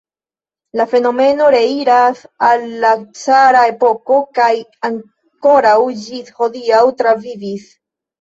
[0.79, 4.47] La fenomeno reiras al la cara epoko kaj
[4.89, 5.75] ankoraŭ
[6.07, 7.69] ĝis hodiaŭ travivis.